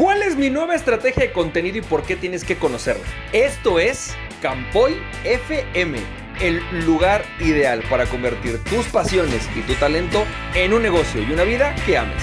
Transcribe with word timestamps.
¿Cuál 0.00 0.22
es 0.22 0.34
mi 0.34 0.48
nueva 0.48 0.74
estrategia 0.74 1.24
de 1.24 1.32
contenido 1.32 1.76
y 1.76 1.82
por 1.82 2.04
qué 2.04 2.16
tienes 2.16 2.42
que 2.42 2.56
conocerla? 2.56 3.04
Esto 3.34 3.78
es 3.78 4.14
Campoy 4.40 4.96
FM, 5.24 5.98
el 6.40 6.62
lugar 6.86 7.22
ideal 7.38 7.82
para 7.90 8.06
convertir 8.06 8.64
tus 8.64 8.86
pasiones 8.86 9.46
y 9.54 9.60
tu 9.60 9.74
talento 9.74 10.24
en 10.54 10.72
un 10.72 10.80
negocio 10.80 11.20
y 11.20 11.30
una 11.30 11.42
vida 11.44 11.74
que 11.84 11.98
ames. 11.98 12.22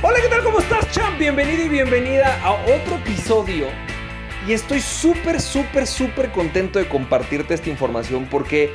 Hola, 0.00 0.20
¿qué 0.22 0.28
tal? 0.28 0.44
¿Cómo 0.44 0.60
estás, 0.60 0.92
champ? 0.92 1.18
Bienvenido 1.18 1.64
y 1.64 1.68
bienvenida 1.68 2.40
a 2.40 2.52
otro 2.52 2.94
episodio. 3.04 3.66
Y 4.46 4.52
estoy 4.52 4.78
súper, 4.78 5.40
súper, 5.40 5.88
súper 5.88 6.30
contento 6.30 6.78
de 6.78 6.88
compartirte 6.88 7.52
esta 7.52 7.68
información 7.68 8.28
porque 8.30 8.70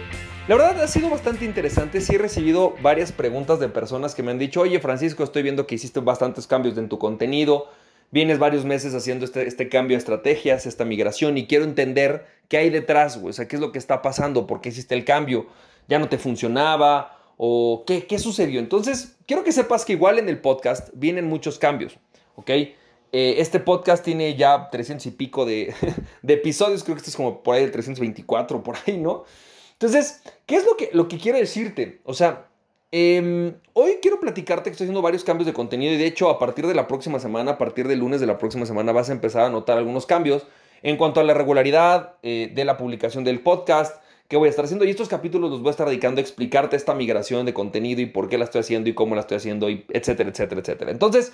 la 0.50 0.58
verdad 0.58 0.82
ha 0.82 0.88
sido 0.90 1.10
bastante 1.10 1.46
interesante. 1.46 2.02
Sí 2.02 2.16
he 2.16 2.18
recibido 2.18 2.76
varias 2.82 3.14
preguntas 3.14 3.62
de 3.62 3.70
personas 3.70 4.14
que 4.14 4.22
me 4.22 4.32
han 4.32 4.38
dicho, 4.38 4.60
oye 4.60 4.82
Francisco, 4.82 5.24
estoy 5.24 5.44
viendo 5.44 5.66
que 5.66 5.76
hiciste 5.76 6.02
bastantes 6.02 6.46
cambios 6.46 6.78
en 6.78 6.90
tu 6.90 7.00
contenido 7.00 7.70
vienes 8.12 8.40
varios 8.40 8.66
meses 8.66 8.94
haciendo 8.94 9.26
este, 9.26 9.48
este, 9.48 9.70
cambio 9.70 9.96
de 9.96 10.00
estrategias, 10.00 10.66
esta 10.66 10.86
migración, 10.86 11.38
y 11.38 11.48
quiero 11.48 11.66
entender 11.66 12.26
qué 12.48 12.58
hay 12.58 12.70
detrás, 12.70 13.20
güey. 13.20 13.32
O 13.32 13.34
sea, 13.34 13.48
qué 13.48 13.56
es 13.56 13.62
lo 13.62 13.72
que 13.72 13.80
está 13.80 14.02
pasando, 14.02 14.48
por 14.48 14.62
qué 14.62 14.70
hiciste 14.70 14.96
el 14.96 15.06
cambio, 15.06 15.48
ya 15.88 16.00
no 16.00 16.10
te 16.10 16.18
funcionaba, 16.18 17.18
o 17.38 17.84
qué, 17.86 18.06
qué 18.06 18.20
sucedió. 18.20 18.60
Entonces, 18.60 19.16
quiero 19.26 19.44
que 19.44 19.52
sepas 19.52 19.86
que 19.86 19.94
igual 19.94 20.20
en 20.20 20.30
el 20.30 20.40
podcast 20.40 20.90
vienen 20.94 21.28
muchos 21.28 21.60
cambios, 21.60 21.98
¿ok? 22.36 22.50
Eh, 22.50 23.36
este 23.38 23.60
podcast 23.60 24.04
tiene 24.04 24.36
ya 24.36 24.70
300 24.72 25.06
y 25.06 25.12
pico 25.12 25.46
de, 25.46 25.74
de, 26.22 26.34
episodios, 26.34 26.84
creo 26.84 26.96
que 26.96 27.00
este 27.00 27.12
es 27.12 27.16
como 27.16 27.44
por 27.44 27.56
ahí 27.56 27.64
el 27.64 27.72
324, 27.72 28.64
por 28.64 28.76
ahí, 28.86 28.98
¿no? 28.98 29.26
Entonces, 29.74 30.22
¿qué 30.46 30.56
es 30.56 30.66
lo 30.66 30.78
que, 30.78 30.90
lo 30.94 31.08
que 31.08 31.18
quiero 31.18 31.38
decirte? 31.38 32.02
O 32.06 32.14
sea, 32.14 32.48
Em, 32.96 33.56
hoy 33.74 33.98
quiero 34.04 34.20
platicarte 34.20 34.70
que 34.70 34.74
estoy 34.74 34.86
haciendo 34.86 35.02
varios 35.02 35.24
cambios 35.24 35.48
de 35.48 35.54
contenido 35.54 35.92
y 35.94 35.98
de 35.98 36.06
hecho 36.06 36.30
a 36.30 36.38
partir 36.38 36.68
de 36.68 36.76
la 36.76 36.88
próxima 36.88 37.18
semana, 37.18 37.54
a 37.54 37.58
partir 37.58 37.88
del 37.88 37.98
lunes 37.98 38.22
de 38.22 38.28
la 38.28 38.38
próxima 38.38 38.68
semana 38.68 38.92
vas 38.92 39.10
a 39.10 39.14
empezar 39.14 39.46
a 39.46 39.50
notar 39.50 39.80
algunos 39.80 40.06
cambios 40.06 40.46
en 40.84 40.96
cuanto 40.96 41.20
a 41.20 41.24
la 41.24 41.34
regularidad 41.34 42.18
eh, 42.22 42.52
de 42.54 42.66
la 42.66 42.78
publicación 42.78 43.24
del 43.24 43.40
podcast 43.40 44.00
que 44.28 44.38
voy 44.38 44.46
a 44.46 44.52
estar 44.52 44.66
haciendo 44.66 44.86
y 44.86 44.92
estos 44.92 45.10
capítulos 45.10 45.50
los 45.50 45.62
voy 45.62 45.70
a 45.70 45.72
estar 45.72 45.88
dedicando 45.88 46.20
a 46.20 46.22
explicarte 46.22 46.76
esta 46.76 46.94
migración 46.94 47.48
de 47.48 47.54
contenido 47.56 48.00
y 48.00 48.06
por 48.06 48.30
qué 48.30 48.38
la 48.38 48.44
estoy 48.44 48.62
haciendo 48.62 48.92
y 48.92 48.94
cómo 48.94 49.16
la 49.16 49.22
estoy 49.22 49.38
haciendo 49.38 49.72
y 49.72 49.86
etcétera, 49.90 50.30
etcétera, 50.30 50.62
etcétera. 50.62 50.92
Entonces, 50.92 51.34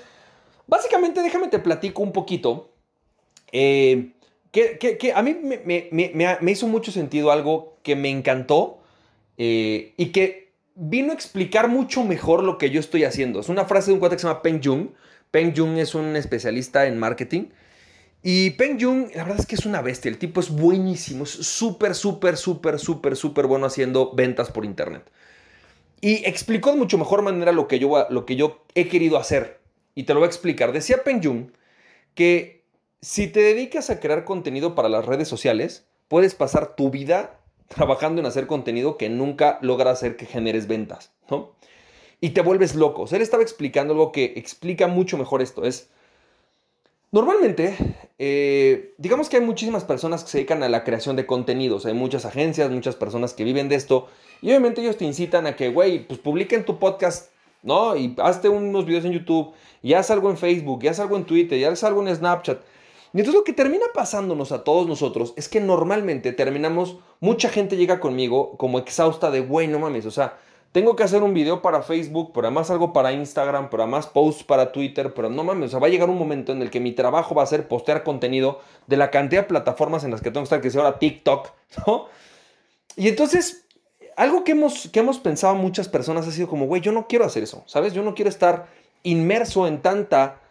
básicamente 0.66 1.22
déjame 1.22 1.50
te 1.50 1.60
platico 1.60 2.02
un 2.04 2.14
poquito 2.14 2.70
eh, 3.52 4.12
que, 4.54 5.12
a 5.14 5.22
mí 5.22 5.36
me, 5.66 6.52
hizo 6.52 6.68
mucho 6.68 6.94
sentido 6.94 7.32
algo 7.32 7.76
que 7.84 7.98
me 7.98 8.10
encantó 8.10 8.78
eh, 9.38 9.94
y 9.98 10.14
que 10.14 10.49
vino 10.80 11.12
a 11.12 11.16
explicar 11.16 11.68
mucho 11.68 12.06
mejor 12.06 12.44
lo 12.44 12.58
que 12.58 12.70
yo 12.70 12.80
estoy 12.80 13.04
haciendo. 13.04 13.42
Es 13.42 13.50
una 13.50 13.66
frase 13.66 13.88
de 13.88 13.96
un 13.96 14.00
cuate 14.00 14.16
que 14.16 14.22
se 14.22 14.28
llama 14.28 14.42
Peng 14.42 14.62
Jung. 14.64 14.92
Peng 15.30 15.54
Jung 15.56 15.78
es 15.78 15.94
un 15.94 16.16
especialista 16.16 16.88
en 16.88 16.98
marketing. 16.98 17.48
Y 18.24 18.52
Peng 18.52 18.80
Jung, 18.80 19.10
la 19.14 19.24
verdad 19.24 19.42
es 19.42 19.46
que 19.46 19.56
es 19.56 19.66
una 19.66 19.82
bestia. 19.82 20.10
El 20.10 20.18
tipo 20.18 20.40
es 20.40 20.50
buenísimo. 20.50 21.26
Es 21.26 21.32
súper, 21.32 21.96
súper, 21.96 22.38
súper, 22.38 22.80
súper, 22.80 23.18
súper 23.18 23.46
bueno 23.46 23.66
haciendo 23.66 24.14
ventas 24.16 24.52
por 24.52 24.64
internet. 24.64 25.04
Y 26.00 26.26
explicó 26.26 26.72
de 26.72 26.78
mucho 26.78 26.98
mejor 26.98 27.24
manera 27.24 27.52
lo 27.52 27.68
que, 27.68 27.78
yo, 27.78 28.08
lo 28.10 28.26
que 28.26 28.38
yo 28.38 28.64
he 28.74 28.88
querido 28.88 29.18
hacer. 29.18 29.60
Y 29.96 30.04
te 30.04 30.14
lo 30.14 30.22
voy 30.22 30.28
a 30.28 30.30
explicar. 30.30 30.72
Decía 30.72 31.04
Peng 31.04 31.22
Jung 31.22 31.52
que 32.16 32.64
si 33.02 33.28
te 33.28 33.42
dedicas 33.42 33.90
a 33.90 34.00
crear 34.00 34.24
contenido 34.24 34.76
para 34.76 34.88
las 34.88 35.06
redes 35.06 35.28
sociales, 35.28 35.88
puedes 36.08 36.36
pasar 36.36 36.78
tu 36.78 36.90
vida 36.90 37.39
trabajando 37.70 38.20
en 38.20 38.28
hacer 38.28 38.48
contenido 38.48 38.98
que 38.98 39.10
nunca 39.10 39.60
logra 39.62 39.92
hacer 39.92 40.18
que 40.18 40.26
generes 40.26 40.68
ventas, 40.68 41.12
¿no? 41.30 41.52
Y 42.20 42.32
te 42.32 42.42
vuelves 42.42 42.76
loco. 42.76 43.06
él 43.10 43.22
estaba 43.22 43.44
explicando 43.44 43.94
algo 43.94 44.12
que 44.12 44.34
explica 44.36 44.88
mucho 44.88 45.18
mejor 45.18 45.42
esto. 45.42 45.64
Es, 45.64 45.90
normalmente, 47.12 47.78
eh, 48.18 48.94
digamos 48.98 49.30
que 49.30 49.38
hay 49.38 49.44
muchísimas 49.44 49.86
personas 49.86 50.24
que 50.24 50.30
se 50.32 50.38
dedican 50.40 50.62
a 50.64 50.68
la 50.68 50.84
creación 50.84 51.16
de 51.16 51.26
contenidos. 51.26 51.86
Hay 51.86 51.94
muchas 51.94 52.26
agencias, 52.26 52.70
muchas 52.72 52.96
personas 52.96 53.34
que 53.34 53.46
viven 53.46 53.70
de 53.70 53.76
esto. 53.76 54.10
Y 54.42 54.50
obviamente 54.50 54.82
ellos 54.82 54.98
te 54.98 55.06
incitan 55.06 55.48
a 55.48 55.56
que, 55.56 55.70
güey, 55.70 56.06
pues 56.06 56.20
publiquen 56.20 56.66
tu 56.66 56.78
podcast, 56.78 57.32
¿no? 57.64 57.96
Y 57.96 58.16
hazte 58.18 58.50
unos 58.50 58.86
videos 58.86 59.06
en 59.06 59.14
YouTube, 59.14 59.54
y 59.82 59.94
haz 59.94 60.12
algo 60.12 60.30
en 60.30 60.38
Facebook, 60.38 60.84
y 60.84 60.88
haz 60.88 61.00
algo 61.00 61.16
en 61.16 61.26
Twitter, 61.26 61.58
y 61.58 61.64
haz 61.64 61.84
algo 61.84 62.06
en 62.06 62.14
Snapchat. 62.14 62.60
Y 63.14 63.20
entonces 63.20 63.40
lo 63.40 63.44
que 63.44 63.54
termina 63.54 63.86
pasándonos 63.94 64.52
a 64.52 64.64
todos 64.64 64.88
nosotros 64.88 65.34
es 65.36 65.50
que 65.50 65.60
normalmente 65.60 66.32
terminamos, 66.32 66.98
mucha 67.20 67.50
gente 67.50 67.76
llega 67.76 68.00
conmigo 68.00 68.56
como 68.58 68.78
exhausta 68.78 69.32
de, 69.32 69.42
güey, 69.42 69.68
no 69.68 69.80
mames, 69.80 70.06
o 70.06 70.12
sea, 70.12 70.38
tengo 70.72 70.96
que 70.96 71.02
hacer 71.02 71.24
un 71.24 71.34
video 71.34 71.64
para 71.64 71.82
Facebook, 71.82 72.32
pero 72.34 72.46
además 72.46 72.70
algo 72.70 72.94
para 72.94 73.12
Instagram, 73.12 73.72
pero 73.72 73.84
además 73.84 74.06
posts 74.06 74.44
para 74.44 74.72
Twitter, 74.72 75.14
pero 75.16 75.30
no 75.30 75.44
mames, 75.44 75.70
o 75.70 75.72
sea, 75.72 75.80
va 75.80 75.88
a 75.88 75.90
llegar 75.90 76.10
un 76.10 76.20
momento 76.20 76.52
en 76.52 76.62
el 76.62 76.70
que 76.70 76.80
mi 76.80 76.92
trabajo 76.92 77.34
va 77.34 77.42
a 77.42 77.48
ser 77.48 77.68
postear 77.68 78.04
contenido 78.04 78.60
de 78.86 78.98
la 78.98 79.10
cantidad 79.10 79.42
de 79.42 79.48
plataformas 79.48 80.04
en 80.04 80.12
las 80.12 80.22
que 80.22 80.30
tengo 80.30 80.42
que 80.42 80.46
estar, 80.46 80.62
que 80.62 80.68
es 80.68 80.76
ahora 80.76 81.00
TikTok, 81.00 81.50
¿no? 81.88 82.06
Y 82.96 83.08
entonces, 83.08 83.66
algo 84.16 84.44
que 84.44 84.52
hemos, 84.52 84.90
que 84.90 85.00
hemos 85.00 85.18
pensado 85.18 85.56
muchas 85.56 85.88
personas 85.88 86.28
ha 86.28 86.32
sido 86.32 86.48
como, 86.48 86.68
güey, 86.68 86.82
yo 86.82 86.92
no 86.92 87.08
quiero 87.08 87.26
hacer 87.26 87.42
eso, 87.42 87.64
¿sabes? 87.66 87.94
Yo 87.94 88.04
no 88.04 88.14
quiero 88.14 88.30
estar 88.30 88.68
inmerso 89.02 89.66
en 89.66 89.82
tanta 89.82 90.42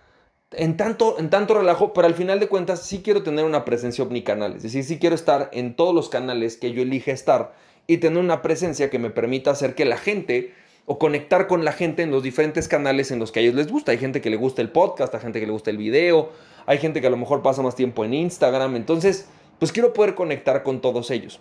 en 0.52 0.76
tanto, 0.76 1.18
en 1.18 1.30
tanto 1.30 1.54
relajo, 1.54 1.92
pero 1.92 2.06
al 2.06 2.14
final 2.14 2.40
de 2.40 2.48
cuentas 2.48 2.82
sí 2.82 3.02
quiero 3.02 3.22
tener 3.22 3.44
una 3.44 3.64
presencia 3.64 4.04
omnicanal. 4.04 4.56
Es 4.56 4.62
decir, 4.62 4.84
sí 4.84 4.98
quiero 4.98 5.14
estar 5.14 5.50
en 5.52 5.74
todos 5.74 5.94
los 5.94 6.08
canales 6.08 6.56
que 6.56 6.72
yo 6.72 6.82
elija 6.82 7.12
estar 7.12 7.54
y 7.86 7.98
tener 7.98 8.18
una 8.18 8.42
presencia 8.42 8.90
que 8.90 8.98
me 8.98 9.10
permita 9.10 9.50
hacer 9.50 9.74
que 9.74 9.84
la 9.84 9.98
gente 9.98 10.54
o 10.86 10.98
conectar 10.98 11.48
con 11.48 11.66
la 11.66 11.72
gente 11.72 12.02
en 12.02 12.10
los 12.10 12.22
diferentes 12.22 12.66
canales 12.66 13.10
en 13.10 13.18
los 13.18 13.30
que 13.30 13.40
a 13.40 13.42
ellos 13.42 13.54
les 13.54 13.70
gusta. 13.70 13.92
Hay 13.92 13.98
gente 13.98 14.22
que 14.22 14.30
le 14.30 14.36
gusta 14.36 14.62
el 14.62 14.70
podcast, 14.70 15.14
hay 15.14 15.20
gente 15.20 15.38
que 15.38 15.46
le 15.46 15.52
gusta 15.52 15.70
el 15.70 15.76
video, 15.76 16.30
hay 16.64 16.78
gente 16.78 17.02
que 17.02 17.06
a 17.06 17.10
lo 17.10 17.18
mejor 17.18 17.42
pasa 17.42 17.60
más 17.60 17.76
tiempo 17.76 18.04
en 18.06 18.14
Instagram. 18.14 18.74
Entonces, 18.74 19.28
pues 19.58 19.70
quiero 19.70 19.92
poder 19.92 20.14
conectar 20.14 20.62
con 20.62 20.80
todos 20.80 21.10
ellos. 21.10 21.40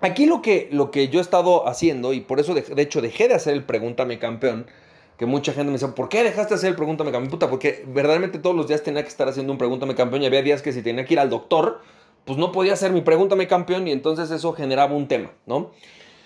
Aquí 0.00 0.26
lo 0.26 0.42
que, 0.42 0.68
lo 0.72 0.90
que 0.90 1.08
yo 1.08 1.20
he 1.20 1.22
estado 1.22 1.68
haciendo, 1.68 2.12
y 2.12 2.20
por 2.20 2.40
eso 2.40 2.54
de, 2.54 2.62
de 2.62 2.82
hecho 2.82 3.00
dejé 3.00 3.28
de 3.28 3.34
hacer 3.34 3.54
el 3.54 3.64
Pregúntame 3.64 4.18
Campeón, 4.18 4.66
que 5.16 5.26
mucha 5.26 5.52
gente 5.52 5.66
me 5.66 5.72
dice, 5.72 5.88
¿por 5.88 6.08
qué 6.08 6.22
dejaste 6.22 6.54
de 6.54 6.58
hacer 6.58 6.70
el 6.70 6.76
Pregúntame 6.76 7.10
Campeón? 7.10 7.30
Puta, 7.30 7.48
porque 7.48 7.84
verdaderamente 7.86 8.38
todos 8.38 8.54
los 8.54 8.68
días 8.68 8.82
tenía 8.82 9.02
que 9.02 9.08
estar 9.08 9.28
haciendo 9.28 9.52
un 9.52 9.58
Pregúntame 9.58 9.94
Campeón 9.94 10.22
y 10.22 10.26
había 10.26 10.42
días 10.42 10.62
que 10.62 10.72
si 10.72 10.82
tenía 10.82 11.04
que 11.04 11.14
ir 11.14 11.20
al 11.20 11.30
doctor, 11.30 11.80
pues 12.24 12.38
no 12.38 12.52
podía 12.52 12.74
hacer 12.74 12.92
mi 12.92 13.00
Pregúntame 13.00 13.46
Campeón 13.46 13.88
y 13.88 13.92
entonces 13.92 14.30
eso 14.30 14.52
generaba 14.52 14.94
un 14.94 15.08
tema, 15.08 15.32
¿no? 15.46 15.70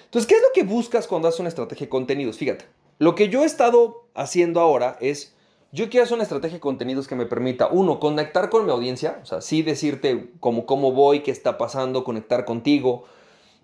Entonces, 0.05 0.27
¿qué 0.29 0.35
es 0.35 0.43
lo 0.43 0.49
que 0.53 0.65
buscas 0.65 1.07
cuando 1.07 1.29
haces 1.29 1.39
una 1.39 1.49
estrategia 1.49 1.87
de 1.87 1.91
contenidos? 1.91 2.37
Fíjate, 2.37 2.65
lo 2.99 3.15
que 3.15 3.29
yo 3.29 3.45
he 3.45 3.47
estado 3.47 4.09
haciendo 4.15 4.59
ahora 4.59 4.99
es, 5.01 5.37
yo 5.71 5.89
quiero 5.89 6.03
hacer 6.03 6.17
una 6.17 6.25
estrategia 6.25 6.57
de 6.57 6.61
contenidos 6.61 7.07
que 7.07 7.15
me 7.15 7.27
permita, 7.27 7.69
uno, 7.69 8.01
conectar 8.01 8.51
con 8.51 8.65
mi 8.65 8.73
audiencia, 8.73 9.21
o 9.23 9.27
sea, 9.27 9.41
sí 9.41 9.63
decirte 9.63 10.31
cómo, 10.41 10.67
cómo 10.67 10.91
voy, 10.91 11.21
qué 11.21 11.31
está 11.31 11.59
pasando, 11.59 12.03
conectar 12.03 12.45
contigo, 12.45 13.05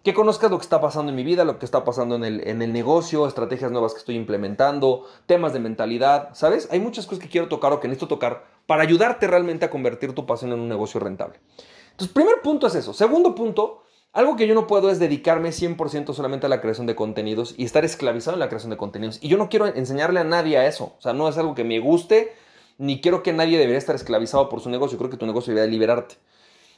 que 0.07 0.15
conozcas 0.15 0.53
lo 0.53 0.59
que 0.59 0.63
está 0.63 0.81
pasando 0.81 1.11
en 1.11 1.17
mi 1.17 1.25
vida, 1.25 1.45
lo 1.45 1.59
que 1.59 1.65
está 1.65 1.83
pasando 1.83 2.15
en 2.15 2.23
el, 2.23 2.47
en 2.47 2.63
el 2.63 2.73
negocio, 2.73 3.27
estrategias 3.27 3.73
nuevas 3.73 3.93
que 3.93 3.99
estoy 3.99 4.15
implementando, 4.15 5.05
temas 5.27 5.53
de 5.53 5.59
mentalidad, 5.59 6.29
¿sabes? 6.33 6.69
Hay 6.71 6.79
muchas 6.79 7.07
cosas 7.07 7.25
que 7.25 7.29
quiero 7.29 7.49
tocar 7.49 7.73
o 7.73 7.81
que 7.81 7.89
necesito 7.89 8.07
tocar 8.07 8.45
para 8.67 8.85
ayudarte 8.85 9.27
realmente 9.27 9.65
a 9.65 9.71
convertir 9.71 10.15
tu 10.15 10.25
pasión 10.25 10.53
en 10.53 10.61
un 10.61 10.69
negocio 10.69 11.01
rentable. 11.01 11.41
Entonces, 11.91 12.15
primer 12.15 12.41
punto 12.41 12.69
es 12.69 12.77
eso. 12.77 12.95
Segundo 12.95 13.35
punto, 13.35 13.83
algo 14.13 14.37
que 14.37 14.47
yo 14.47 14.55
no 14.55 14.69
puedo 14.69 14.91
es 14.91 15.01
dedicarme 15.01 15.49
100% 15.49 16.15
solamente 16.15 16.47
a 16.47 16.51
la 16.51 16.61
creación 16.61 16.87
de 16.87 16.95
contenidos 16.95 17.57
y 17.59 17.65
estar 17.65 17.85
esclavizado 17.85 18.37
en 18.37 18.41
la 18.41 18.49
creación 18.49 18.71
de 18.71 18.77
contenidos. 18.77 19.19
Y 19.21 19.27
yo 19.27 19.39
no 19.39 19.49
quiero 19.49 19.67
enseñarle 19.67 20.21
a 20.21 20.25
nadie 20.25 20.57
a 20.57 20.69
eso. 20.69 20.95
O 20.99 21.03
sea, 21.03 21.15
no 21.15 21.29
es 21.29 21.37
algo 21.37 21.57
que 21.57 21.65
me 21.65 21.81
guste, 21.81 22.33
ni 22.79 23.01
quiero 23.01 23.25
que 23.25 23.33
nadie 23.33 23.59
debería 23.59 23.79
estar 23.79 23.97
esclavizado 23.97 24.49
por 24.49 24.61
su 24.61 24.71
negocio. 24.71 24.99
Creo 24.99 25.11
que 25.11 25.17
tu 25.17 25.27
negocio 25.27 25.53
debería 25.53 25.73
liberarte. 25.73 26.15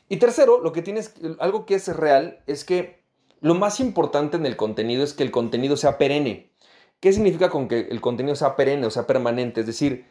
Y 0.08 0.16
tercero, 0.16 0.62
lo 0.62 0.72
que 0.72 0.80
tienes, 0.80 1.12
algo 1.40 1.66
que 1.66 1.74
es 1.74 1.94
real, 1.94 2.42
es 2.46 2.64
que 2.64 3.06
lo 3.40 3.54
más 3.54 3.80
importante 3.80 4.36
en 4.36 4.46
el 4.46 4.56
contenido 4.56 5.04
es 5.04 5.14
que 5.14 5.22
el 5.22 5.30
contenido 5.30 5.76
sea 5.76 5.98
perenne. 5.98 6.50
¿Qué 7.00 7.12
significa 7.12 7.50
con 7.50 7.68
que 7.68 7.88
el 7.90 8.00
contenido 8.00 8.34
sea 8.34 8.56
perenne 8.56 8.86
o 8.86 8.90
sea 8.90 9.06
permanente? 9.06 9.60
Es 9.60 9.66
decir, 9.66 10.06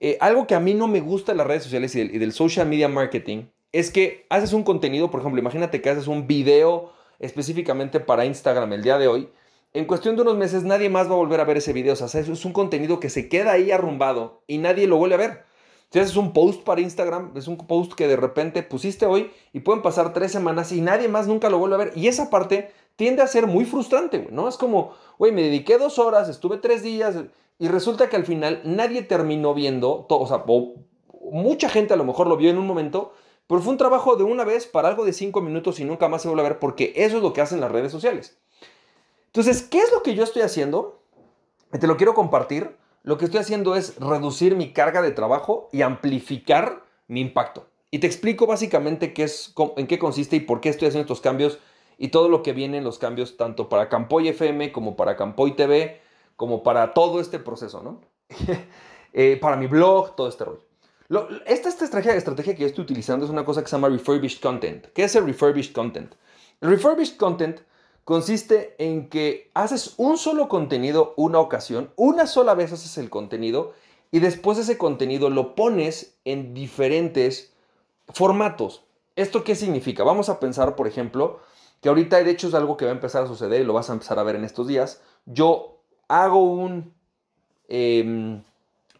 eh, 0.00 0.16
algo 0.20 0.46
que 0.46 0.54
a 0.54 0.60
mí 0.60 0.74
no 0.74 0.88
me 0.88 1.00
gusta 1.00 1.32
de 1.32 1.38
las 1.38 1.46
redes 1.46 1.64
sociales 1.64 1.94
y 1.94 2.18
del, 2.18 2.32
social 2.32 2.66
media 2.66 2.88
marketing 2.88 3.44
es 3.70 3.90
que 3.90 4.26
haces 4.30 4.52
un 4.52 4.64
contenido, 4.64 5.10
por 5.10 5.20
ejemplo, 5.20 5.40
imagínate 5.40 5.80
que 5.80 5.90
haces 5.90 6.08
un 6.08 6.26
video 6.26 6.92
específicamente 7.18 8.00
para 8.00 8.24
Instagram 8.24 8.72
el 8.72 8.82
día 8.82 8.98
de 8.98 9.08
hoy. 9.08 9.28
En 9.74 9.84
cuestión 9.86 10.16
de 10.16 10.22
unos 10.22 10.36
meses 10.36 10.64
nadie 10.64 10.88
más 10.88 11.08
va 11.08 11.12
a 11.12 11.16
volver 11.16 11.40
a 11.40 11.44
ver 11.44 11.58
ese 11.58 11.72
video. 11.72 11.92
O 11.92 11.96
sea, 11.96 12.20
es 12.20 12.44
un 12.44 12.52
contenido 12.52 13.00
que 13.00 13.10
se 13.10 13.28
queda 13.28 13.52
ahí 13.52 13.70
arrumbado 13.70 14.42
y 14.46 14.58
nadie 14.58 14.86
lo 14.86 14.96
vuelve 14.96 15.14
a 15.14 15.18
ver. 15.18 15.51
Si 15.92 15.98
haces 15.98 16.16
un 16.16 16.32
post 16.32 16.62
para 16.62 16.80
Instagram, 16.80 17.32
es 17.34 17.48
un 17.48 17.58
post 17.58 17.92
que 17.92 18.08
de 18.08 18.16
repente 18.16 18.62
pusiste 18.62 19.04
hoy 19.04 19.30
y 19.52 19.60
pueden 19.60 19.82
pasar 19.82 20.14
tres 20.14 20.32
semanas 20.32 20.72
y 20.72 20.80
nadie 20.80 21.06
más 21.06 21.26
nunca 21.26 21.50
lo 21.50 21.58
vuelve 21.58 21.74
a 21.74 21.78
ver. 21.78 21.92
Y 21.94 22.08
esa 22.08 22.30
parte 22.30 22.72
tiende 22.96 23.20
a 23.20 23.26
ser 23.26 23.46
muy 23.46 23.66
frustrante, 23.66 24.26
¿no? 24.30 24.48
Es 24.48 24.56
como, 24.56 24.94
güey, 25.18 25.32
me 25.32 25.42
dediqué 25.42 25.76
dos 25.76 25.98
horas, 25.98 26.30
estuve 26.30 26.56
tres 26.56 26.82
días 26.82 27.16
y 27.58 27.68
resulta 27.68 28.08
que 28.08 28.16
al 28.16 28.24
final 28.24 28.62
nadie 28.64 29.02
terminó 29.02 29.52
viendo, 29.52 30.06
todo, 30.08 30.20
o 30.20 30.26
sea, 30.26 30.44
mucha 31.30 31.68
gente 31.68 31.92
a 31.92 31.98
lo 31.98 32.04
mejor 32.04 32.26
lo 32.26 32.38
vio 32.38 32.48
en 32.48 32.56
un 32.56 32.66
momento, 32.66 33.12
pero 33.46 33.60
fue 33.60 33.72
un 33.72 33.78
trabajo 33.78 34.16
de 34.16 34.24
una 34.24 34.44
vez 34.44 34.66
para 34.66 34.88
algo 34.88 35.04
de 35.04 35.12
cinco 35.12 35.42
minutos 35.42 35.78
y 35.78 35.84
nunca 35.84 36.08
más 36.08 36.22
se 36.22 36.28
vuelve 36.28 36.40
a 36.40 36.48
ver 36.48 36.58
porque 36.58 36.94
eso 36.96 37.18
es 37.18 37.22
lo 37.22 37.34
que 37.34 37.42
hacen 37.42 37.60
las 37.60 37.70
redes 37.70 37.92
sociales. 37.92 38.38
Entonces, 39.26 39.60
¿qué 39.62 39.80
es 39.80 39.92
lo 39.92 40.02
que 40.02 40.14
yo 40.14 40.24
estoy 40.24 40.40
haciendo? 40.40 41.02
Te 41.78 41.86
lo 41.86 41.98
quiero 41.98 42.14
compartir 42.14 42.80
lo 43.02 43.18
que 43.18 43.24
estoy 43.24 43.40
haciendo 43.40 43.74
es 43.74 43.98
reducir 43.98 44.56
mi 44.56 44.72
carga 44.72 45.02
de 45.02 45.10
trabajo 45.10 45.68
y 45.72 45.82
amplificar 45.82 46.84
mi 47.08 47.20
impacto. 47.20 47.66
Y 47.90 47.98
te 47.98 48.06
explico 48.06 48.46
básicamente 48.46 49.12
qué 49.12 49.24
es, 49.24 49.52
en 49.76 49.86
qué 49.86 49.98
consiste 49.98 50.36
y 50.36 50.40
por 50.40 50.60
qué 50.60 50.68
estoy 50.68 50.88
haciendo 50.88 51.02
estos 51.02 51.20
cambios 51.20 51.58
y 51.98 52.08
todo 52.08 52.28
lo 52.28 52.42
que 52.42 52.52
viene 52.52 52.78
en 52.78 52.84
los 52.84 52.98
cambios 52.98 53.36
tanto 53.36 53.68
para 53.68 53.88
Campoy 53.88 54.28
FM 54.28 54.72
como 54.72 54.96
para 54.96 55.16
Campoy 55.16 55.54
TV, 55.54 56.00
como 56.36 56.62
para 56.62 56.94
todo 56.94 57.20
este 57.20 57.38
proceso, 57.38 57.82
¿no? 57.82 58.00
Eh, 59.14 59.36
para 59.38 59.58
mi 59.58 59.66
blog, 59.66 60.16
todo 60.16 60.26
este 60.26 60.42
rollo. 60.42 60.64
esta, 61.44 61.68
esta 61.68 61.84
estrategia, 61.84 62.16
estrategia 62.16 62.54
que 62.54 62.62
yo 62.62 62.66
estoy 62.66 62.84
utilizando 62.84 63.26
es 63.26 63.30
una 63.30 63.44
cosa 63.44 63.60
que 63.60 63.68
se 63.68 63.76
llama 63.76 63.90
refurbished 63.90 64.40
content. 64.40 64.86
¿Qué 64.94 65.04
es 65.04 65.14
el 65.14 65.26
refurbished 65.26 65.74
content? 65.74 66.14
El 66.62 66.70
refurbished 66.70 67.18
content 67.18 67.60
consiste 68.04 68.74
en 68.78 69.08
que 69.08 69.50
haces 69.54 69.94
un 69.96 70.18
solo 70.18 70.48
contenido 70.48 71.14
una 71.16 71.38
ocasión, 71.38 71.90
una 71.96 72.26
sola 72.26 72.54
vez 72.54 72.72
haces 72.72 72.98
el 72.98 73.10
contenido 73.10 73.72
y 74.10 74.18
después 74.18 74.58
ese 74.58 74.78
contenido 74.78 75.30
lo 75.30 75.54
pones 75.54 76.16
en 76.24 76.54
diferentes 76.54 77.52
formatos. 78.08 78.84
¿Esto 79.16 79.44
qué 79.44 79.54
significa? 79.54 80.04
Vamos 80.04 80.28
a 80.28 80.40
pensar, 80.40 80.74
por 80.76 80.86
ejemplo, 80.86 81.40
que 81.80 81.88
ahorita 81.88 82.22
de 82.22 82.30
hecho 82.30 82.48
es 82.48 82.54
algo 82.54 82.76
que 82.76 82.84
va 82.84 82.90
a 82.90 82.94
empezar 82.94 83.24
a 83.24 83.26
suceder 83.26 83.60
y 83.60 83.64
lo 83.64 83.72
vas 83.72 83.90
a 83.90 83.94
empezar 83.94 84.18
a 84.18 84.22
ver 84.22 84.36
en 84.36 84.44
estos 84.44 84.68
días. 84.68 85.02
Yo 85.26 85.78
hago 86.08 86.42
un 86.42 86.92
em, 87.68 88.42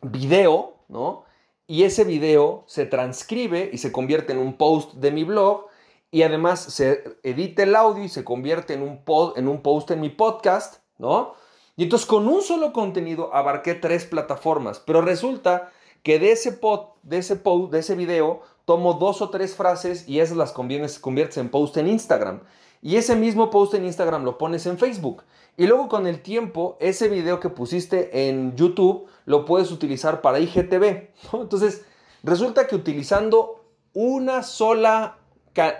video, 0.03 0.75
¿no? 0.89 1.25
Y 1.67 1.85
ese 1.85 2.05
video 2.05 2.65
se 2.67 2.87
transcribe 2.87 3.71
y 3.73 3.79
se 3.79 3.93
convierte 3.93 4.33
en 4.33 4.39
un 4.39 4.55
post 4.55 4.95
de 4.95 5.11
mi 5.11 5.25
blog 5.25 5.67
y 6.13 6.23
además 6.23 6.61
se 6.61 7.17
edita 7.25 7.65
el 7.65 7.75
audio 7.75 8.05
y 8.05 8.09
se 8.09 8.23
convierte 8.23 8.75
en 8.75 8.83
un, 8.83 9.01
en 9.35 9.49
un 9.49 9.63
post 9.63 9.91
en 9.91 10.01
mi 10.01 10.11
podcast, 10.11 10.77
¿no? 10.99 11.35
Y 11.75 11.85
entonces 11.85 12.07
con 12.07 12.29
un 12.29 12.43
solo 12.43 12.73
contenido 12.73 13.35
abarqué 13.35 13.75
tres 13.75 14.05
plataformas, 14.05 14.79
pero 14.79 15.01
resulta 15.01 15.73
que 16.03 16.19
de 16.19 16.33
ese, 16.33 16.53
pod, 16.53 16.91
de 17.03 17.19
ese 17.19 17.37
de 17.37 17.79
ese 17.79 17.95
video, 17.95 18.43
tomo 18.67 18.95
dos 18.95 19.23
o 19.23 19.31
tres 19.31 19.57
frases 19.57 20.09
y 20.09 20.21
esas 20.21 20.37
las 20.37 20.53
conviertes 20.53 21.39
en 21.39 21.49
post 21.49 21.77
en 21.79 21.89
Instagram. 21.89 22.43
Y 22.83 22.97
ese 22.97 23.17
mismo 23.17 23.49
post 23.51 23.75
en 23.75 23.85
Instagram 23.85 24.25
lo 24.25 24.37
pones 24.37 24.67
en 24.67 24.77
Facebook. 24.77 25.23
Y 25.57 25.67
luego 25.67 25.89
con 25.89 26.07
el 26.07 26.21
tiempo, 26.21 26.77
ese 26.81 27.09
video 27.09 27.41
que 27.41 27.49
pusiste 27.49 28.29
en 28.29 28.57
YouTube 28.57 29.07
lo 29.25 29.45
puedes 29.45 29.71
utilizar 29.71 30.21
para 30.21 30.41
IGTV. 30.41 31.09
Entonces, 31.33 31.87
resulta 32.23 32.67
que 32.67 32.75
utilizando 32.75 33.65
una 33.95 34.43
sola, 34.43 35.19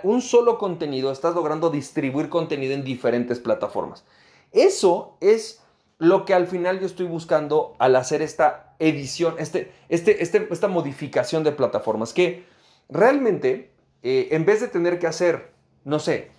un 0.03 0.21
solo 0.21 0.57
contenido, 0.57 1.11
estás 1.11 1.35
logrando 1.35 1.69
distribuir 1.69 2.29
contenido 2.29 2.73
en 2.73 2.83
diferentes 2.83 3.39
plataformas. 3.39 4.05
Eso 4.51 5.17
es 5.19 5.61
lo 5.97 6.25
que 6.25 6.33
al 6.33 6.47
final 6.47 6.79
yo 6.79 6.85
estoy 6.85 7.05
buscando 7.05 7.75
al 7.79 7.95
hacer 7.95 8.21
esta 8.21 8.75
edición, 8.79 9.35
este, 9.39 9.71
este, 9.89 10.21
este 10.21 10.47
esta 10.51 10.67
modificación 10.67 11.43
de 11.43 11.51
plataformas, 11.51 12.13
que 12.13 12.45
realmente, 12.89 13.71
eh, 14.03 14.29
en 14.31 14.45
vez 14.45 14.61
de 14.61 14.67
tener 14.67 14.99
que 14.99 15.07
hacer, 15.07 15.53
no 15.85 15.99
sé, 15.99 16.31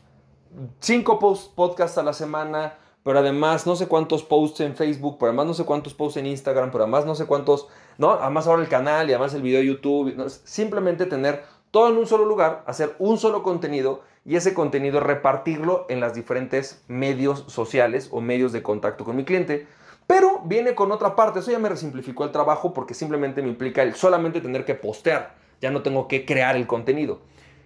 cinco 0.81 1.19
podcasts 1.55 1.99
a 1.99 2.03
la 2.03 2.13
semana, 2.13 2.79
pero 3.03 3.19
además 3.19 3.67
no 3.67 3.77
sé 3.77 3.87
cuántos 3.87 4.23
posts 4.23 4.61
en 4.61 4.75
Facebook, 4.75 5.19
pero 5.19 5.31
además 5.31 5.47
no 5.47 5.55
sé 5.55 5.65
cuántos 5.65 5.95
posts 5.95 6.17
en 6.17 6.27
Instagram, 6.27 6.71
pero 6.71 6.85
además 6.85 7.05
no 7.05 7.15
sé 7.15 7.27
cuántos, 7.27 7.69
¿no? 7.99 8.13
Además 8.13 8.47
ahora 8.47 8.63
el 8.63 8.69
canal 8.69 9.09
y 9.09 9.13
además 9.13 9.35
el 9.35 9.43
video 9.43 9.61
de 9.61 9.67
YouTube. 9.67 10.29
Simplemente 10.45 11.05
tener 11.05 11.45
todo 11.75 11.89
en 11.89 11.99
un 11.99 12.07
solo 12.07 12.25
lugar, 12.25 12.63
hacer 12.69 12.95
un 13.01 13.19
solo 13.19 13.43
contenido 13.43 14.03
y 14.25 14.37
ese 14.37 14.55
contenido 14.55 15.01
repartirlo 15.01 15.87
en 15.89 15.99
las 15.99 16.15
diferentes 16.15 16.85
medios 16.87 17.47
sociales 17.49 18.11
o 18.13 18.21
medios 18.21 18.53
de 18.53 18.63
contacto 18.63 19.05
con 19.05 19.17
mi 19.17 19.25
cliente. 19.25 19.67
Pero 20.07 20.41
viene 20.45 20.77
con 20.77 20.93
otra 20.93 21.17
parte, 21.17 21.41
eso 21.41 21.51
ya 21.51 21.59
me 21.59 21.69
resimplificó 21.69 22.23
el 22.23 22.31
trabajo 22.31 22.73
porque 22.73 22.95
simplemente 22.95 23.43
me 23.43 23.49
implica 23.49 23.83
el 23.83 23.97
solamente 23.97 24.41
tener 24.41 24.65
que 24.65 24.77
postear, 24.77 25.35
ya 25.61 25.73
no 25.73 25.83
tengo 25.83 26.07
que 26.07 26.25
crear 26.25 26.55
el 26.55 26.69
contenido, 26.69 27.23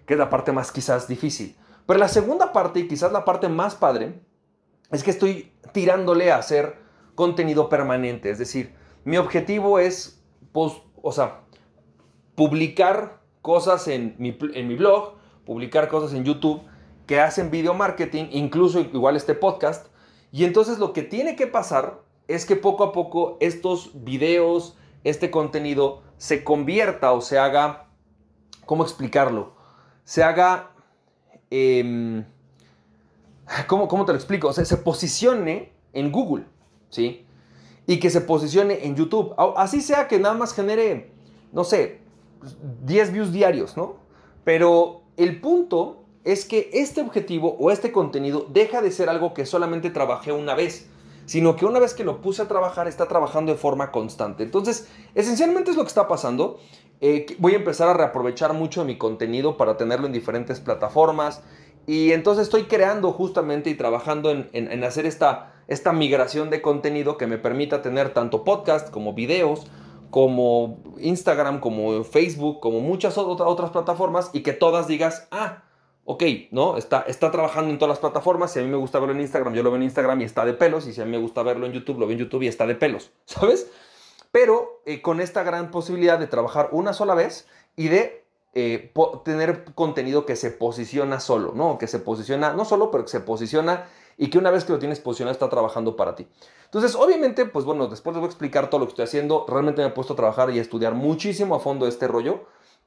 que 0.07 0.15
es 0.15 0.19
la 0.19 0.31
parte 0.31 0.53
más 0.53 0.73
quizás 0.73 1.07
difícil. 1.07 1.59
Pero 1.85 2.01
la 2.01 2.09
segunda 2.09 2.51
parte, 2.55 2.81
y 2.81 2.89
quizás 2.89 3.13
la 3.13 3.27
parte 3.27 3.51
más 3.51 3.75
padre, 3.75 4.23
es 4.91 5.05
que 5.05 5.11
estoy 5.11 5.53
tirándole 5.75 6.33
a 6.33 6.39
hacer 6.39 6.77
contenido 7.15 7.69
permanente. 7.69 8.31
Es 8.31 8.39
decir, 8.39 8.75
mi 9.05 9.19
objetivo 9.19 9.79
es, 9.79 10.25
o 10.55 11.13
sea, 11.13 11.41
publicar 12.35 13.18
cosas 13.49 13.89
en 13.89 14.15
mi, 14.19 14.37
en 14.53 14.69
mi 14.69 14.77
blog, 14.77 15.15
publicar 15.47 15.89
cosas 15.89 16.13
en 16.13 16.25
YouTube 16.25 16.61
que 17.07 17.19
hacen 17.19 17.51
video 17.51 17.73
marketing, 17.73 18.27
incluso 18.31 18.81
igual 18.81 19.17
este 19.17 19.35
podcast. 19.35 19.87
Y 20.33 20.45
entonces 20.45 20.79
lo 20.79 20.93
que 20.93 21.03
tiene 21.03 21.35
que 21.35 21.47
pasar 21.47 22.03
es 22.27 22.45
que 22.45 22.57
poco 22.57 22.85
a 22.85 22.93
poco 22.93 23.39
estos 23.41 23.93
videos, 24.05 24.77
este 25.03 25.31
contenido 25.31 26.03
se 26.19 26.45
convierta 26.45 27.13
o 27.13 27.23
se 27.23 27.39
haga, 27.39 27.87
¿cómo 28.67 28.83
explicarlo? 28.83 29.55
Se 30.05 30.23
haga 30.23 30.73
Em, 31.51 32.25
¿cómo, 33.67 34.05
te 34.05 34.13
lo 34.13 34.19
explico? 34.19 34.49
O 34.49 34.53
sea, 34.53 34.65
se 34.65 34.77
posicione 34.77 35.73
en 35.93 36.13
Google, 36.13 36.45
¿sí? 36.91 37.25
Y 37.87 37.99
que 38.01 38.11
se 38.11 38.21
posicione 38.21 38.87
en 38.87 38.97
YouTube. 38.97 39.35
Así 39.57 39.81
sea 39.81 40.09
que 40.09 40.19
nada 40.19 40.35
más 40.35 40.53
genere, 40.53 41.11
no 41.53 41.65
sé, 41.65 42.01
10 42.85 43.13
views 43.13 43.33
diarios, 43.33 43.77
¿no? 43.77 43.97
Pero 44.45 45.03
el 45.17 45.41
punto 45.41 46.05
es 46.25 46.45
que 46.45 46.71
este 46.73 47.01
objetivo 47.01 47.57
o 47.59 47.71
este 47.71 47.93
contenido 47.93 48.47
deja 48.51 48.83
de 48.83 48.91
ser 48.91 49.09
algo 49.09 49.35
que 49.35 49.47
solamente 49.47 49.91
trabajé 49.91 50.33
una 50.33 50.55
vez, 50.55 50.89
sino 51.27 51.57
que 51.57 51.67
una 51.67 51.79
vez 51.79 51.95
que 51.95 52.05
lo 52.05 52.21
puse 52.21 52.43
a 52.43 52.49
trabajar 52.49 52.89
está 52.89 53.07
trabajando 53.07 53.53
de 53.53 53.59
forma 53.59 53.91
constante. 53.91 54.43
Entonces, 54.43 54.89
esencialmente 55.15 55.71
es 55.71 55.77
lo 55.77 55.83
que 55.83 55.89
está 55.89 56.09
pasando 56.09 56.59
eh, 57.01 57.27
voy 57.39 57.53
a 57.53 57.57
empezar 57.57 57.89
a 57.89 57.95
reaprovechar 57.95 58.55
mucho 58.55 58.85
mi 58.85 58.99
contenido 58.99 59.57
para 59.57 59.77
tenerlo 59.77 60.07
en 60.07 60.13
diferentes 60.13 60.61
plataformas. 60.61 61.43
Y 61.87 62.13
entonces 62.13 62.43
estoy 62.45 62.65
creando 62.65 63.13
justamente 63.13 63.71
y 63.71 63.75
trabajando 63.75 64.31
en, 64.31 64.85
hacer 64.85 65.07
esta, 65.07 65.55
esta 65.69 65.93
migración 65.93 66.51
de 66.51 66.61
contenido 66.61 67.17
que 67.17 67.27
me 67.27 67.39
permita 67.39 67.81
tener 67.81 68.13
tanto 68.13 68.45
podcast 68.45 68.91
como 68.91 69.15
videos, 69.15 69.67
como 70.11 70.79
Instagram, 70.99 71.61
como 71.61 72.05
Facebook, 72.05 72.61
como 72.61 72.81
muchas 72.81 73.19
otras 73.19 73.71
plataformas 73.71 74.31
y 74.33 74.43
que 74.43 74.53
todas 74.53 74.89
digas, 74.89 75.29
ah, 75.31 75.63
ok, 76.05 76.23
¿no? 76.51 76.77
Está, 76.77 77.03
está 77.03 77.31
trabajando 77.31 77.71
en 77.71 77.79
todas 77.79 77.91
las 77.91 77.99
plataformas. 77.99 78.53
Si 78.53 78.59
a 78.59 78.63
mí 78.63 78.69
me 78.69 78.77
gusta 78.77 78.99
verlo 78.99 79.15
en 79.15 79.21
Instagram, 79.21 79.55
yo 79.55 79.63
lo 79.63 79.71
veo 79.71 79.77
en 79.77 79.85
Instagram 79.85 80.21
y 80.21 80.25
está 80.25 80.45
de 80.45 80.55
pelos. 80.55 80.87
Y 80.87 80.93
si 80.93 81.01
a 81.01 81.05
mí 81.05 81.11
me 81.11 81.19
gusta 81.19 81.43
verlo 81.43 81.67
en 81.67 81.73
YouTube, 81.73 81.99
lo 81.99 82.07
veo 82.07 82.15
en 82.15 82.25
YouTube 82.25 82.43
y 82.43 82.49
está 82.49 82.67
de 82.67 82.75
pelos, 82.75 83.11
¿sabes? 83.25 83.71
pero 84.31 84.83
eh, 84.87 85.01
con 85.03 85.21
esta 85.21 85.43
gran 85.43 85.71
posibilidad 85.71 86.19
de 86.19 86.27
trabajar 86.27 86.69
una 86.73 86.93
sola 86.93 87.15
vez 87.15 87.47
y 87.77 87.89
de 87.89 88.25
eh, 88.55 88.93
tener 89.25 89.65
contenido 89.75 90.27
que 90.27 90.37
se 90.37 90.51
posiciona 90.51 91.21
solo, 91.21 91.53
¿no? 91.55 91.79
Que 91.79 91.87
se 91.87 91.99
posiciona, 91.99 92.53
no 92.53 92.65
solo, 92.65 92.91
pero 92.91 93.05
que 93.05 93.11
se 93.11 93.21
posiciona 93.21 93.89
y 94.19 94.29
que 94.29 94.37
una 94.37 94.51
vez 94.51 94.65
que 94.65 94.73
lo 94.73 94.81
tienes 94.81 94.99
posicionado 94.99 95.33
está 95.33 95.49
trabajando 95.49 95.97
para 95.97 96.17
ti. 96.17 96.27
Entonces, 96.65 96.97
obviamente, 96.97 97.47
pues 97.47 97.65
bueno, 97.65 97.87
después 97.87 98.15
les 98.15 98.21
voy 98.21 98.27
a 98.27 98.31
explicar 98.31 98.69
todo 98.69 98.81
lo 98.81 98.87
que 98.87 98.91
estoy 98.91 99.05
haciendo. 99.05 99.47
Realmente 99.49 99.81
me 99.81 99.89
he 99.89 99.93
puesto 99.93 100.13
a 100.13 100.17
trabajar 100.17 100.51
y 100.51 100.59
a 100.59 100.63
estudiar 100.63 100.95
muchísimo 100.95 101.55
a 101.55 101.61
fondo 101.61 101.87
este 101.87 102.09
rollo. 102.09 102.45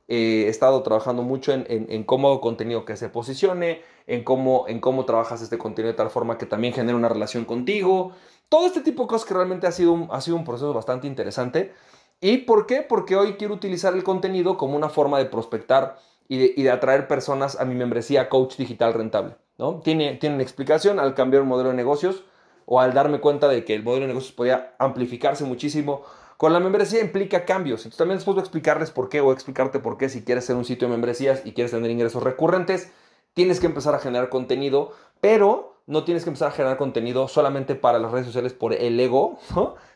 Eh, 0.09 0.43
he 0.45 0.49
estado 0.49 0.83
trabajando 0.83 1.23
mucho 1.23 1.53
en, 1.53 2.03
cómo 2.03 2.27
hago 2.27 2.41
contenido 2.41 2.83
que 2.83 2.97
se 2.97 3.07
posicione, 3.07 3.81
en 4.07 4.25
cómo, 4.25 4.65
en 4.67 4.81
cómo 4.81 5.05
trabajas 5.05 5.41
este 5.41 5.57
contenido 5.57 5.93
de 5.93 5.97
tal 5.97 6.09
forma 6.09 6.37
que 6.37 6.45
también 6.45 6.73
genere 6.73 6.97
una 6.97 7.07
relación 7.07 7.45
contigo, 7.45 8.11
todo 8.49 8.67
este 8.67 8.81
tipo 8.81 9.03
de 9.03 9.07
cosas 9.07 9.25
que 9.25 9.33
realmente 9.33 9.67
ha 9.67 9.71
sido 9.71 9.93
un, 9.93 10.09
ha 10.11 10.19
sido 10.19 10.35
un 10.35 10.43
proceso 10.43 10.73
bastante 10.73 11.07
interesante. 11.07 11.73
¿Y 12.19 12.39
por 12.39 12.67
qué? 12.67 12.81
Porque 12.81 13.15
hoy 13.15 13.35
quiero 13.35 13.53
utilizar 13.53 13.93
el 13.93 14.03
contenido 14.03 14.57
como 14.57 14.75
una 14.75 14.89
forma 14.89 15.17
de 15.17 15.25
prospectar 15.25 15.97
y 16.31 16.63
de, 16.63 16.71
atraer 16.71 17.09
personas 17.09 17.59
a 17.59 17.65
mi 17.65 17.75
membresía 17.75 18.29
Coach 18.29 18.55
Digital 18.55 18.93
Rentable. 18.93 19.35
¿no? 19.57 19.81
Tiene, 19.81 20.15
tiene 20.15 20.35
una 20.35 20.43
explicación 20.43 20.97
al 20.97 21.13
cambiar 21.13 21.41
un 21.41 21.49
modelo 21.49 21.71
de 21.71 21.75
negocios 21.75 22.23
o 22.65 22.79
al 22.79 22.93
darme 22.93 23.19
cuenta 23.19 23.49
de 23.49 23.65
que 23.65 23.75
el 23.75 23.83
modelo 23.83 24.03
de 24.03 24.07
negocios 24.13 24.31
podía 24.31 24.73
amplificarse 24.79 25.43
muchísimo. 25.43 26.03
Con 26.37 26.53
la 26.53 26.61
membresía 26.61 27.01
implica 27.01 27.43
cambios. 27.43 27.81
Entonces 27.81 27.97
también 27.97 28.21
voy 28.25 28.37
a 28.37 28.39
explicarles 28.39 28.91
por 28.91 29.09
qué 29.09 29.19
o 29.19 29.33
explicarte 29.33 29.79
por 29.79 29.97
qué 29.97 30.07
si 30.07 30.23
quieres 30.23 30.45
ser 30.45 30.55
un 30.55 30.63
sitio 30.63 30.87
de 30.87 30.93
membresías 30.93 31.45
y 31.45 31.51
quieres 31.51 31.71
tener 31.71 31.91
ingresos 31.91 32.23
recurrentes, 32.23 32.93
tienes 33.33 33.59
que 33.59 33.65
empezar 33.65 33.93
a 33.93 33.99
generar 33.99 34.29
contenido, 34.29 34.93
pero 35.19 35.81
no 35.85 36.05
tienes 36.05 36.23
que 36.23 36.29
empezar 36.29 36.47
a 36.47 36.51
generar 36.51 36.77
contenido 36.77 37.27
solamente 37.27 37.75
para 37.75 37.99
las 37.99 38.09
redes 38.09 38.27
sociales 38.27 38.53
por 38.53 38.73
el 38.73 38.97
ego, 38.97 39.37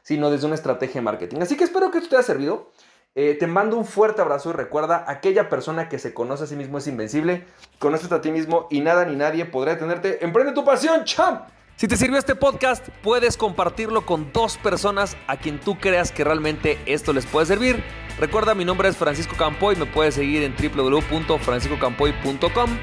sino 0.02 0.30
desde 0.30 0.48
una 0.48 0.56
estrategia 0.56 0.96
de 0.96 1.06
marketing. 1.06 1.38
Así 1.40 1.56
que 1.56 1.64
espero 1.64 1.92
que 1.92 2.00
esto 2.00 2.10
te 2.10 2.18
haya 2.18 2.24
servido. 2.24 2.68
Eh, 3.18 3.38
te 3.40 3.48
mando 3.48 3.78
un 3.78 3.86
fuerte 3.86 4.22
abrazo 4.22 4.50
y 4.50 4.54
recuerda, 4.54 5.06
aquella 5.08 5.48
persona 5.48 5.88
que 5.88 6.00
se 6.00 6.14
conoce 6.14 6.44
a 6.44 6.48
sí 6.48 6.58
mismo 6.58 6.80
es 6.80 6.88
invencible, 6.88 7.46
conoces 7.80 8.12
a 8.12 8.20
ti 8.20 8.30
mismo 8.30 8.68
y 8.70 8.82
nada 8.82 9.06
ni 9.06 9.16
nadie 9.16 9.46
podrá 9.46 9.76
detenerte. 9.76 10.22
Emprende 10.24 10.52
tu 10.52 10.66
pasión, 10.66 11.06
champ. 11.06 11.44
Si 11.78 11.88
te 11.88 11.96
sirvió 11.96 12.20
este 12.20 12.36
podcast, 12.36 12.86
puedes 13.02 13.38
compartirlo 13.38 14.06
con 14.06 14.34
dos 14.34 14.58
personas 14.58 15.16
a 15.28 15.38
quien 15.38 15.62
tú 15.62 15.80
creas 15.80 16.12
que 16.12 16.26
realmente 16.26 16.78
esto 16.86 17.14
les 17.14 17.26
puede 17.26 17.46
servir. 17.46 17.82
Recuerda, 18.20 18.54
mi 18.54 18.66
nombre 18.66 18.90
es 18.90 18.98
Francisco 18.98 19.38
Campoy, 19.38 19.78
me 19.78 19.86
puedes 19.86 20.16
seguir 20.16 20.44
en 20.44 20.54
www.franciscocampoy.com. 20.54 22.78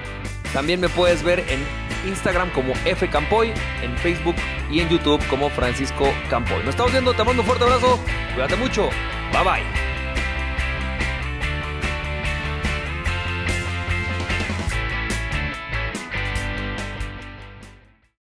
También 0.54 0.80
me 0.80 0.88
puedes 0.88 1.22
ver 1.22 1.40
en 1.40 1.62
Instagram 2.06 2.50
como 2.52 2.72
F 2.86 3.06
Campoy, 3.10 3.52
en 3.82 3.98
Facebook 3.98 4.36
y 4.70 4.80
en 4.80 4.88
YouTube 4.88 5.20
como 5.28 5.50
Francisco 5.50 6.06
Campoy. 6.30 6.60
Nos 6.60 6.70
estamos 6.70 6.92
viendo, 6.92 7.12
te 7.14 7.22
mando 7.22 7.42
un 7.42 7.48
fuerte 7.48 7.64
abrazo, 7.64 7.98
cuídate 8.34 8.56
mucho, 8.56 8.88
bye 9.32 9.44
bye. 9.44 9.91